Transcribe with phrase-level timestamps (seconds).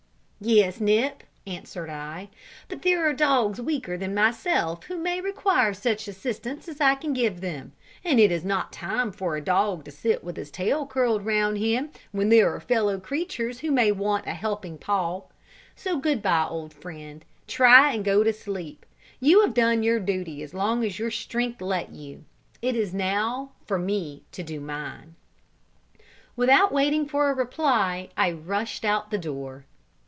[0.43, 2.29] "Yes, Nip," answered I;
[2.67, 7.13] "but there are dogs weaker than myself who may require such assistance as I can
[7.13, 10.49] give them, and it is not a time for a dog to sit with his
[10.49, 15.25] tail curled round him, when there are fellow creatures who may want a helping paw.
[15.75, 18.83] So good bye, old friend; try and go to sleep;
[19.19, 22.23] you have done your duty as long as your strength let you,
[22.63, 25.13] it is now for me to do mine."
[26.35, 29.65] Without waiting for a reply, I rushed out at the door.